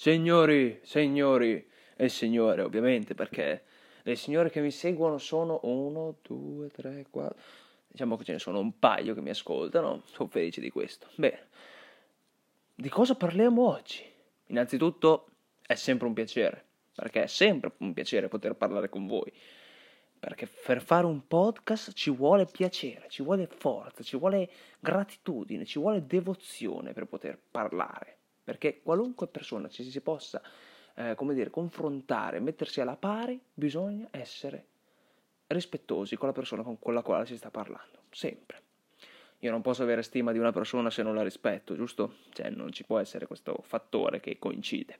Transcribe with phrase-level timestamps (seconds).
[0.00, 3.64] Signori, signori e signore, ovviamente, perché
[4.02, 7.36] le signore che mi seguono sono uno, due, tre, quattro.
[7.88, 10.02] Diciamo che ce ne sono un paio che mi ascoltano.
[10.04, 11.08] Sono felice di questo.
[11.16, 11.48] Bene,
[12.76, 14.04] di cosa parliamo oggi?
[14.46, 15.30] Innanzitutto
[15.66, 19.32] è sempre un piacere, perché è sempre un piacere poter parlare con voi.
[20.16, 25.80] Perché per fare un podcast ci vuole piacere, ci vuole forza, ci vuole gratitudine, ci
[25.80, 28.17] vuole devozione per poter parlare.
[28.48, 30.40] Perché qualunque persona ci si possa,
[30.94, 34.64] eh, come dire, confrontare, mettersi alla pari, bisogna essere
[35.48, 38.04] rispettosi con la persona con la quale si sta parlando.
[38.08, 38.62] Sempre.
[39.40, 42.14] Io non posso avere stima di una persona se non la rispetto, giusto?
[42.30, 44.98] Cioè non ci può essere questo fattore che coincide.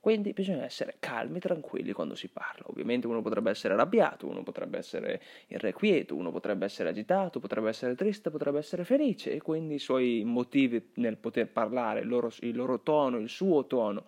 [0.00, 2.64] Quindi bisogna essere calmi, tranquilli quando si parla.
[2.66, 7.94] Ovviamente uno potrebbe essere arrabbiato, uno potrebbe essere irrequieto, uno potrebbe essere agitato, potrebbe essere
[7.94, 12.54] triste, potrebbe essere felice e quindi i suoi motivi nel poter parlare, il loro, il
[12.54, 14.04] loro tono, il suo tono,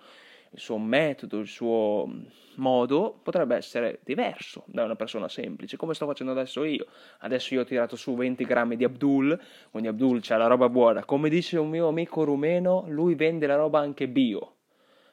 [0.53, 2.09] il suo metodo, il suo
[2.57, 6.86] modo potrebbe essere diverso da una persona semplice, come sto facendo adesso io.
[7.19, 9.39] Adesso io ho tirato su 20 grammi di Abdul,
[9.70, 11.05] quindi Abdul c'ha la roba buona.
[11.05, 14.55] Come dice un mio amico rumeno, lui vende la roba anche bio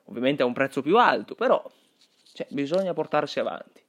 [0.07, 1.63] ovviamente a un prezzo più alto, però
[2.33, 3.83] cioè, bisogna portarsi avanti.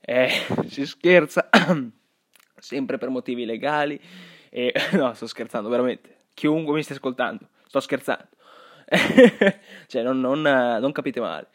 [0.00, 0.30] Eh,
[0.68, 1.48] si scherza,
[2.58, 4.00] sempre per motivi legali,
[4.50, 6.24] e no, sto scherzando, veramente.
[6.34, 8.28] Chiunque mi stia ascoltando, sto scherzando.
[9.86, 11.48] cioè, non, non, non capite male.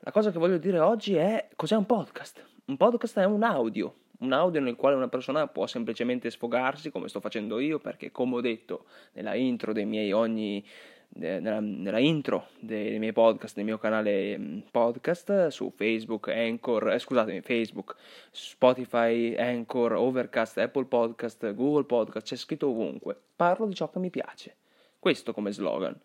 [0.00, 2.44] La cosa che voglio dire oggi è cos'è un podcast?
[2.66, 7.08] Un podcast è un audio, un audio nel quale una persona può semplicemente sfogarsi come
[7.08, 10.64] sto facendo io perché come ho detto nella intro dei miei ogni
[11.14, 16.98] nella, nella, intro dei miei podcast, del mio canale mm, podcast su Facebook, Anchor, eh,
[16.98, 17.96] scusatemi, Facebook,
[18.30, 23.16] Spotify, Anchor, Overcast, Apple Podcast, Google Podcast, c'è scritto ovunque.
[23.34, 24.56] Parlo di ciò che mi piace.
[24.98, 25.98] Questo come slogan.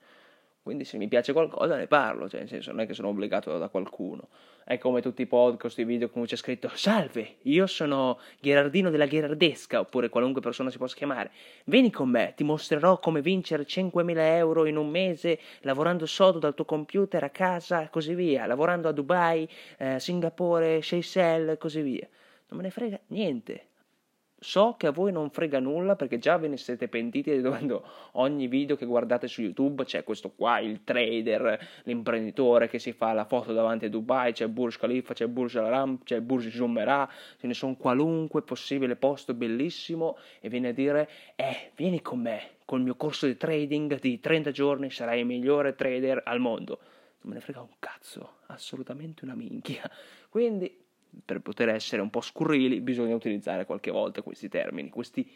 [0.63, 3.55] Quindi se mi piace qualcosa ne parlo, cioè nel senso non è che sono obbligato
[3.57, 4.29] da qualcuno.
[4.67, 9.05] È come tutti i podcast, i video cui c'è scritto Salve, io sono Gherardino della
[9.05, 11.29] Gherardesca, oppure qualunque persona si possa chiamare.
[11.65, 16.55] Vieni con me, ti mostrerò come vincere 5.000 euro in un mese lavorando sodo dal
[16.55, 21.81] tuo computer a casa e così via, lavorando a Dubai, eh, Singapore, Seychelles e così
[21.81, 22.07] via.
[22.47, 23.67] Non me ne frega niente.
[24.45, 28.45] So che a voi non frega nulla perché già ve ne siete pentiti dovendo ogni
[28.45, 33.25] video che guardate su YouTube c'è questo qua, il trader, l'imprenditore che si fa la
[33.25, 37.47] foto davanti a Dubai, c'è Burj Khalifa, c'è Burj Al Arab, c'è Burj Jumeirah, ce
[37.47, 42.81] ne sono qualunque possibile posto bellissimo e viene a dire eh, vieni con me, col
[42.81, 46.77] mio corso di trading di 30 giorni sarai il migliore trader al mondo.
[47.21, 49.89] Non me ne frega un cazzo, assolutamente una minchia.
[50.29, 50.84] Quindi
[51.23, 55.29] per poter essere un po' scurrili bisogna utilizzare qualche volta questi termini, questi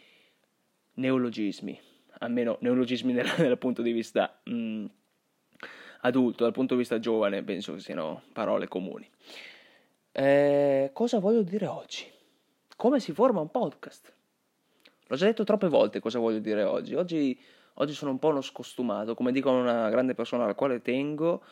[0.94, 1.78] neologismi,
[2.18, 4.86] almeno neologismi dal, dal punto di vista mh, mm,
[6.02, 9.08] adulto, dal punto di vista giovane, penso che siano parole comuni.
[10.12, 12.04] Eh, cosa voglio dire oggi?
[12.76, 14.12] Come si forma un podcast?
[15.06, 16.94] L'ho già detto troppe volte cosa voglio dire oggi.
[16.94, 17.38] Oggi,
[17.74, 21.42] oggi sono un po' uno scostumato, come dicono una grande persona alla quale tengo,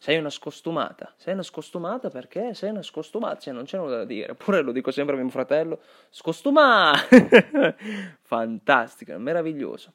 [0.00, 4.04] sei una scostumata, sei una scostumata perché sei una scostumata, cioè non c'è nulla da
[4.04, 6.94] dire, pure lo dico sempre a mio fratello, scostuma!
[8.22, 9.92] Fantastico, meraviglioso.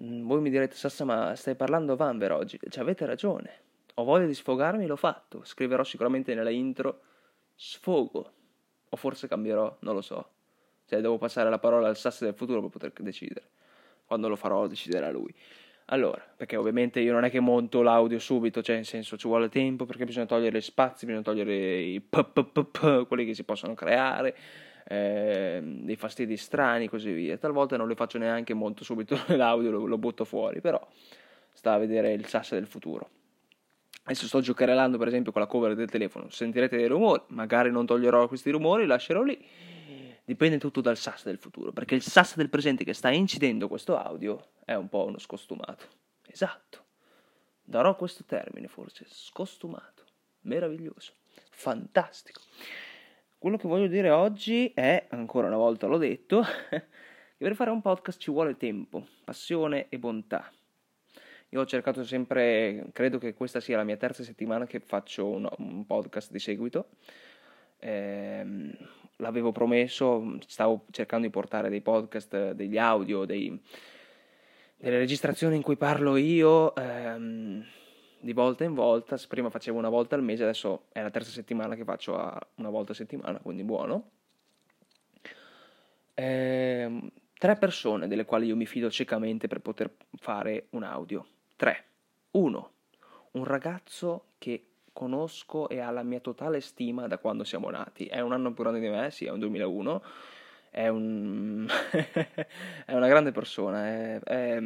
[0.00, 2.58] Mm, voi mi direte, Sassa, ma stai parlando Vanver oggi?
[2.68, 3.50] Cioè, avete ragione,
[3.94, 7.02] ho voglia di sfogarmi, l'ho fatto, scriverò sicuramente nella intro.
[7.54, 8.32] Sfogo,
[8.88, 10.30] o forse cambierò, non lo so,
[10.86, 13.46] cioè devo passare la parola al Sassa del futuro per poter decidere,
[14.06, 15.34] quando lo farò deciderà lui.
[15.86, 19.48] Allora, perché ovviamente io non è che monto l'audio subito, cioè in senso ci vuole
[19.48, 23.34] tempo perché bisogna togliere gli spazi, bisogna togliere i p, p, p, p quelli che
[23.34, 24.36] si possono creare,
[24.86, 27.36] eh, dei fastidi strani e così via.
[27.36, 30.80] Talvolta non li faccio neanche monto subito l'audio, lo, lo butto fuori, però
[31.52, 33.10] sta a vedere il sasso del futuro.
[34.04, 37.86] Adesso sto giocherellando per esempio con la cover del telefono, sentirete dei rumori, magari non
[37.86, 39.38] toglierò questi rumori, lascerò lì
[40.32, 43.96] dipende tutto dal SAS del futuro, perché il SAS del presente che sta incidendo questo
[43.96, 45.86] audio è un po' uno scostumato.
[46.26, 46.84] Esatto.
[47.62, 50.04] Darò questo termine forse, scostumato.
[50.42, 51.12] Meraviglioso.
[51.50, 52.40] Fantastico.
[53.38, 56.84] Quello che voglio dire oggi è, ancora una volta l'ho detto, che
[57.36, 60.50] per fare un podcast ci vuole tempo, passione e bontà.
[61.50, 65.46] Io ho cercato sempre, credo che questa sia la mia terza settimana che faccio un,
[65.58, 66.88] un podcast di seguito.
[67.80, 68.74] Ehm,
[69.16, 73.60] l'avevo promesso, stavo cercando di portare dei podcast, degli audio, dei,
[74.76, 77.64] delle registrazioni in cui parlo io ehm,
[78.20, 79.16] di volta in volta.
[79.28, 82.14] Prima facevo una volta al mese, adesso è la terza settimana che faccio
[82.56, 84.10] una volta a settimana, quindi buono.
[86.14, 91.26] Ehm, tre persone delle quali io mi fido ciecamente per poter fare un audio.
[91.56, 91.84] Tre.
[92.32, 92.72] Uno,
[93.32, 98.06] un ragazzo che conosco e ha la mia totale stima da quando siamo nati.
[98.06, 100.02] È un anno più grande di me, sì, è un 2001.
[100.70, 101.68] È, un...
[102.86, 104.60] è una grande persona, è, è,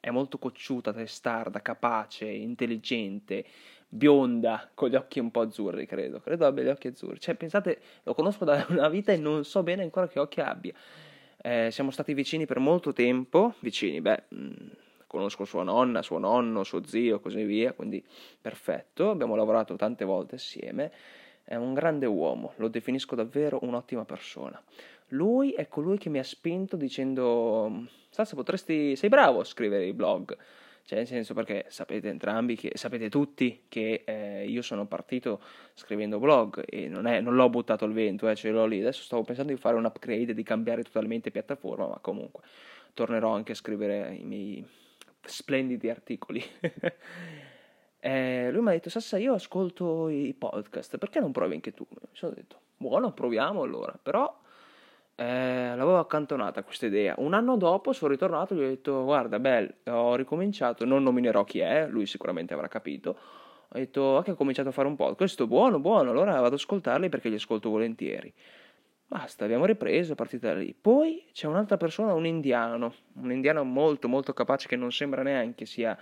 [0.00, 3.44] è molto cocciuta, testarda, capace, intelligente,
[3.88, 6.20] bionda, con gli occhi un po' azzurri, credo.
[6.20, 7.18] Credo abbia gli occhi azzurri.
[7.18, 10.72] Cioè, pensate, lo conosco da una vita e non so bene ancora che occhi abbia.
[11.40, 14.52] Eh, siamo stati vicini per molto tempo, vicini, beh, mm,
[15.08, 18.04] conosco sua nonna, suo nonno, suo zio così via, quindi
[18.40, 20.92] perfetto, abbiamo lavorato tante volte assieme,
[21.42, 24.62] è un grande uomo, lo definisco davvero un'ottima persona.
[25.12, 29.94] Lui è colui che mi ha spinto dicendo, Sassa potresti, sei bravo a scrivere i
[29.94, 30.36] blog,
[30.84, 35.40] cioè nel senso perché sapete entrambi, che, sapete tutti che eh, io sono partito
[35.74, 39.02] scrivendo blog e non, è, non l'ho buttato al vento, eh, ce l'ho lì, adesso
[39.02, 42.42] stavo pensando di fare un upgrade, di cambiare totalmente piattaforma, ma comunque
[42.92, 44.66] tornerò anche a scrivere i miei
[45.28, 46.42] splendidi articoli.
[48.00, 51.86] eh, lui mi ha detto, Sassa, io ascolto i podcast, perché non provi anche tu?
[51.90, 54.34] Mi sono detto, buono, proviamo allora, però
[55.20, 57.14] eh, l'avevo accantonata questa idea.
[57.18, 61.44] Un anno dopo sono ritornato e gli ho detto, guarda, Bel, ho ricominciato, non nominerò
[61.44, 63.18] chi è, lui sicuramente avrà capito.
[63.70, 67.08] Ho detto, ok, ho cominciato a fare un podcast, buono, buono, allora vado ad ascoltarli
[67.08, 68.32] perché li ascolto volentieri.
[69.10, 70.74] Basta, abbiamo ripreso, è partita lì.
[70.78, 75.64] Poi c'è un'altra persona, un indiano, un indiano molto molto capace che non sembra neanche
[75.64, 75.98] sia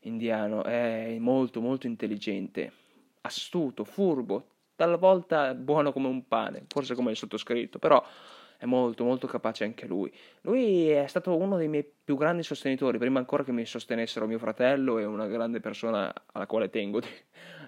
[0.00, 2.72] indiano, è molto molto intelligente,
[3.20, 8.02] astuto, furbo, talvolta buono come un pane, forse come il sottoscritto, però
[8.56, 10.10] è molto molto capace anche lui.
[10.40, 14.38] Lui è stato uno dei miei più grandi sostenitori, prima ancora che mi sostenessero mio
[14.38, 17.08] fratello e una grande persona alla quale tengo di,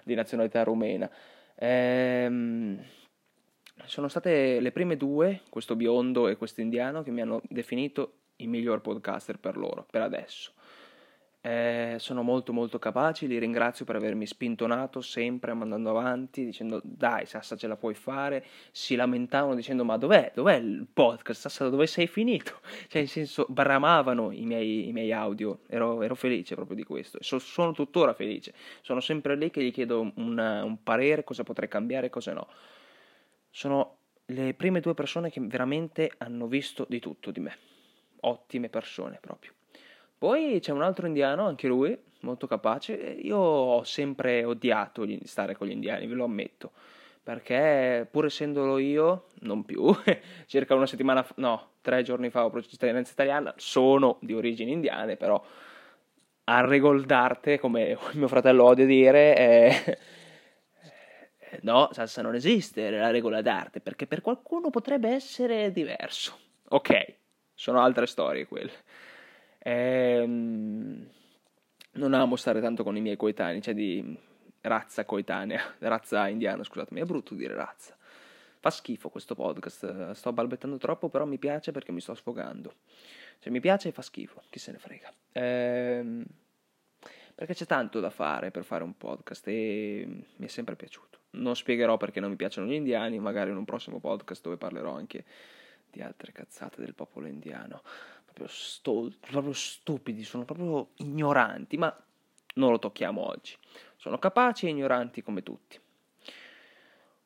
[0.03, 1.07] di nazionalità rumena.
[1.53, 2.81] Ehm
[3.85, 8.49] sono state le prime due, questo biondo e questo indiano, che mi hanno definito il
[8.49, 10.51] miglior podcaster per loro, per adesso.
[11.41, 17.25] Eh, sono molto molto capaci, li ringrazio per avermi spintonato sempre mandando avanti, dicendo dai
[17.25, 21.87] Sassa ce la puoi fare, si lamentavano dicendo ma dov'è, dov'è il podcast, Sassa dove
[21.87, 22.59] sei finito?
[22.89, 27.19] Cioè in senso bramavano i miei, i miei audio, ero, ero, felice proprio di questo,
[27.21, 31.69] so, sono tuttora felice, sono sempre lì che gli chiedo una, un parere, cosa potrei
[31.69, 32.47] cambiare cosa no
[33.49, 37.57] sono le prime due persone che veramente hanno visto di tutto di me.
[38.21, 39.53] Ottime persone proprio.
[40.17, 42.93] Poi c'è un altro indiano, anche lui, molto capace.
[42.93, 46.71] Io ho sempre odiato stare con gli indiani, ve lo ammetto.
[47.23, 49.93] Perché pur essendolo io, non più,
[50.47, 54.71] circa una settimana fa, no, tre giorni fa ho processo cittadinanza italiana, sono di origini
[54.71, 55.41] indiane, però
[56.45, 59.97] a regol d'arte, come mio fratello odia dire, è
[61.61, 66.37] no, salsa non esiste la regola d'arte, perché per qualcuno potrebbe essere diverso.
[66.69, 67.15] Ok,
[67.53, 68.71] sono altre storie quelle.
[69.59, 71.09] Ehm,
[71.93, 74.17] non amo stare tanto con i miei coetanei, cioè di
[74.61, 77.95] razza coetanea, razza indiana, scusatemi, è brutto dire razza.
[78.61, 82.73] Fa schifo questo podcast, sto balbettando troppo, però mi piace perché mi sto sfogando.
[83.39, 85.13] Cioè mi piace fa schifo, chi se ne frega.
[85.31, 86.25] Ehm,
[87.39, 91.19] perché c'è tanto da fare per fare un podcast e mi è sempre piaciuto.
[91.31, 94.93] Non spiegherò perché non mi piacciono gli indiani, magari in un prossimo podcast dove parlerò
[94.93, 95.23] anche
[95.89, 97.81] di altre cazzate del popolo indiano.
[98.25, 101.97] Proprio, stol- proprio stupidi, sono proprio ignoranti, ma
[102.55, 103.55] non lo tocchiamo oggi.
[103.95, 105.79] Sono capaci e ignoranti come tutti.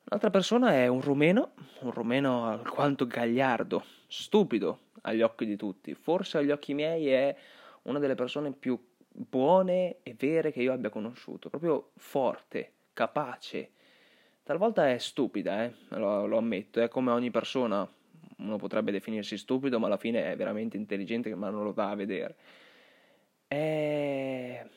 [0.04, 5.96] Un'altra persona è un rumeno, un rumeno alquanto gagliardo, stupido agli occhi di tutti.
[5.96, 7.36] Forse agli occhi miei è
[7.84, 8.80] una delle persone più
[9.14, 11.50] buone e vere che io abbia conosciuto.
[11.50, 13.72] Proprio forte, capace,
[14.44, 15.74] Talvolta è stupida, eh?
[15.92, 17.90] lo, lo ammetto, è come ogni persona,
[18.40, 21.96] uno potrebbe definirsi stupido, ma alla fine è veramente intelligente, ma non lo dà a
[21.96, 22.36] vedere.
[23.48, 24.68] È,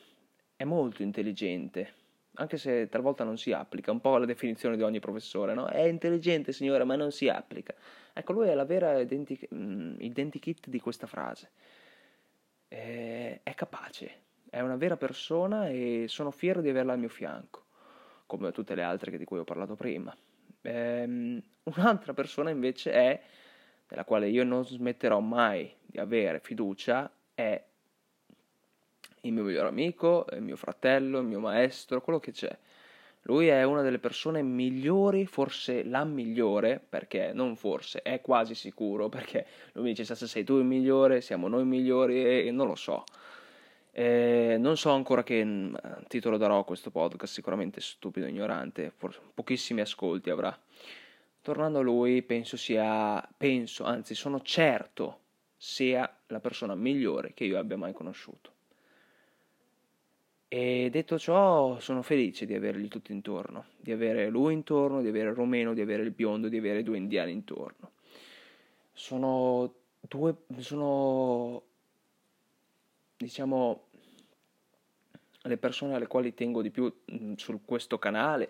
[0.55, 1.95] è molto intelligente,
[2.35, 5.66] anche se talvolta non si applica, un po' la definizione di ogni professore, no?
[5.66, 7.75] È intelligente, signore, ma non si applica.
[8.12, 11.50] Ecco, lui è la vera identik- mm, identikit di questa frase.
[12.69, 14.25] È capace,
[14.57, 17.65] è una vera persona e sono fiero di averla al mio fianco
[18.25, 20.17] come tutte le altre di cui ho parlato prima.
[20.63, 23.21] Ehm, un'altra persona invece è,
[23.91, 27.63] nella quale io non smetterò mai di avere fiducia, è
[29.21, 32.59] il mio migliore amico, il mio fratello, il mio maestro, quello che c'è.
[33.25, 39.11] Lui è una delle persone migliori, forse la migliore, perché non forse, è quasi sicuro,
[39.11, 42.75] perché lui mi dice se sei tu il migliore, siamo noi migliori e non lo
[42.75, 43.05] so.
[43.99, 45.75] Eh, non so ancora che mm,
[46.07, 50.55] titolo darò a questo podcast, sicuramente stupido, ignorante, forse pochissimi ascolti avrà.
[51.41, 55.21] Tornando a lui, penso sia, penso, anzi sono certo
[55.57, 58.53] sia la persona migliore che io abbia mai conosciuto.
[60.49, 65.31] E detto ciò, sono felice di averli tutti intorno, di avere lui intorno, di avere
[65.31, 67.93] il romeno, di avere il biondo, di avere due indiani intorno.
[68.93, 71.62] Sono due, sono,
[73.17, 73.86] diciamo,
[75.47, 78.49] le persone alle quali tengo di più mm, su questo canale,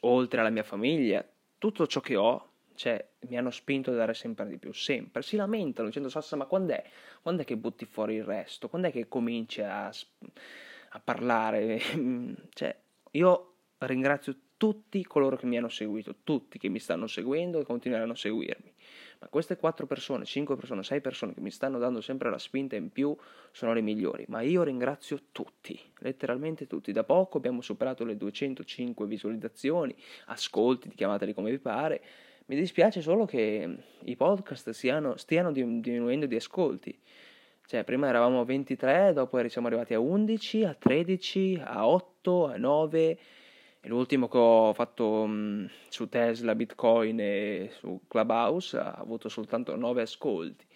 [0.00, 1.24] oltre alla mia famiglia,
[1.58, 5.22] tutto ciò che ho, cioè, mi hanno spinto a dare sempre di più, sempre.
[5.22, 6.84] Si lamentano dicendo Sassa, ma quando è?
[7.22, 8.68] Quando è che butti fuori il resto?
[8.68, 11.80] Quando è che cominci a, a parlare?
[12.52, 12.76] cioè,
[13.12, 18.12] io ringrazio tutti coloro che mi hanno seguito, tutti che mi stanno seguendo e continueranno
[18.12, 18.74] a seguirmi.
[19.18, 22.76] Ma queste quattro persone, cinque persone, sei persone che mi stanno dando sempre la spinta
[22.76, 23.16] in più
[23.50, 24.24] sono le migliori.
[24.28, 26.92] Ma io ringrazio tutti, letteralmente tutti.
[26.92, 29.94] Da poco abbiamo superato le 205 visualizzazioni,
[30.26, 32.02] ascolti, chiamateli come vi pare.
[32.46, 36.96] Mi dispiace solo che i podcast stiano, stiano diminuendo di ascolti.
[37.66, 42.56] Cioè, prima eravamo a 23, dopo siamo arrivati a 11, a 13, a 8, a
[42.56, 43.18] 9
[43.86, 50.02] l'ultimo che ho fatto mh, su Tesla, Bitcoin e su Clubhouse ha avuto soltanto 9
[50.02, 50.66] ascolti.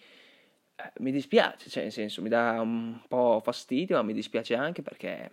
[0.75, 4.81] Eh, mi dispiace, cioè nel senso mi dà un po' fastidio, ma mi dispiace anche
[4.81, 5.31] perché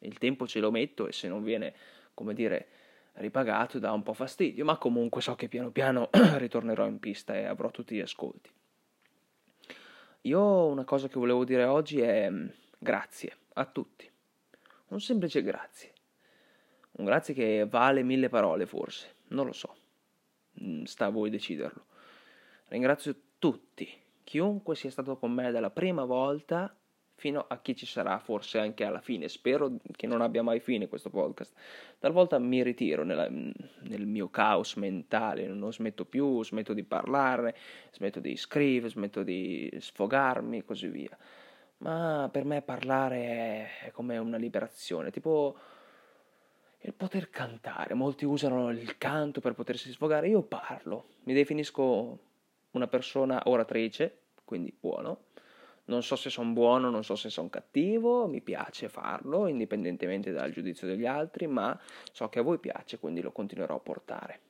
[0.00, 1.74] il tempo ce lo metto e se non viene,
[2.14, 2.68] come dire,
[3.14, 7.44] ripagato dà un po' fastidio, ma comunque so che piano piano ritornerò in pista e
[7.44, 8.50] avrò tutti gli ascolti.
[10.22, 12.30] Io una cosa che volevo dire oggi è
[12.78, 14.10] grazie a tutti.
[14.88, 15.95] Un semplice grazie.
[16.98, 19.74] Un grazie che vale mille parole forse, non lo so,
[20.62, 21.84] mm, sta a voi deciderlo.
[22.68, 23.88] Ringrazio tutti,
[24.24, 26.74] chiunque sia stato con me dalla prima volta
[27.16, 29.28] fino a chi ci sarà forse anche alla fine.
[29.28, 31.54] Spero che non abbia mai fine questo podcast.
[31.98, 37.56] Talvolta mi ritiro nella, nel mio caos mentale, non smetto più, smetto di parlare,
[37.92, 41.16] smetto di scrivere, smetto di sfogarmi e così via.
[41.78, 45.56] Ma per me parlare è come una liberazione, tipo
[46.86, 47.94] il poter cantare.
[47.94, 52.18] Molti usano il canto per potersi sfogare, io parlo, mi definisco
[52.70, 55.24] una persona oratrice, quindi buono.
[55.86, 60.50] Non so se sono buono, non so se sono cattivo, mi piace farlo indipendentemente dal
[60.50, 61.78] giudizio degli altri, ma
[62.12, 64.40] so che a voi piace, quindi lo continuerò a portare.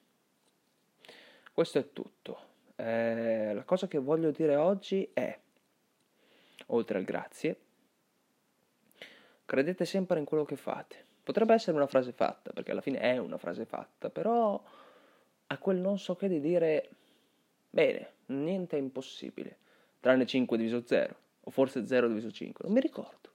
[1.52, 2.54] Questo è tutto.
[2.76, 5.38] Eh, la cosa che voglio dire oggi è,
[6.66, 7.60] oltre al grazie,
[9.44, 13.18] credete sempre in quello che fate Potrebbe essere una frase fatta, perché alla fine è
[13.18, 14.62] una frase fatta, però
[15.48, 16.88] ha quel non so che di dire,
[17.68, 19.58] bene, niente è impossibile,
[19.98, 23.28] tranne 5 diviso 0, o forse 0 diviso 5, non mi ricordo.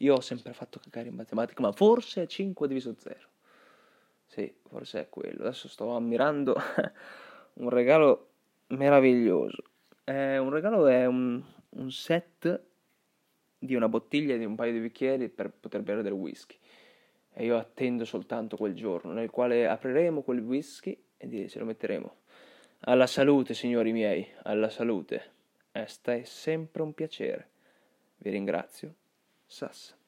[0.00, 3.16] Io ho sempre fatto cagare in matematica, ma forse è 5 diviso 0.
[4.26, 5.40] Sì, forse è quello.
[5.40, 6.54] Adesso sto ammirando
[7.54, 8.28] un regalo
[8.66, 9.62] meraviglioso.
[10.04, 12.62] È un regalo è un, un set
[13.58, 16.58] di una bottiglia e di un paio di bicchieri per poter bere del whisky
[17.34, 22.16] e io attendo soltanto quel giorno nel quale apriremo quel whisky e ce lo metteremo.
[22.80, 25.30] Alla salute, signori miei, alla salute.
[25.70, 27.50] Esta è sempre un piacere.
[28.18, 28.94] Vi ringrazio.
[29.46, 30.01] Sassa.